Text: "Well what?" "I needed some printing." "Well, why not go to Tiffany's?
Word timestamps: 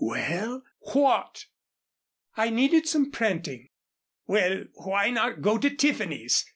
"Well 0.03 0.63
what?" 0.79 1.45
"I 2.35 2.49
needed 2.49 2.87
some 2.87 3.11
printing." 3.11 3.69
"Well, 4.25 4.63
why 4.73 5.11
not 5.11 5.43
go 5.43 5.59
to 5.59 5.69
Tiffany's? 5.69 6.43